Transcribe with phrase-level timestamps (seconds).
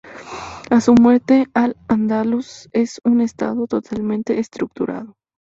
[0.71, 5.15] A su muerte, Al-Ándalus es un Estado totalmente estructurado.